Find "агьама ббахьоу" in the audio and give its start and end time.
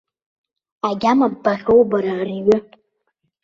0.89-1.81